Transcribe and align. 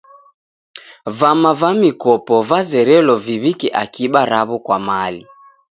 Vama 1.19 1.51
va 1.59 1.69
mikopo 1.81 2.35
vazerelo 2.49 3.13
viw'ike 3.25 3.67
akiba 3.83 4.19
ra'wo 4.31 4.57
kwa 4.65 4.77
mali. 4.87 5.21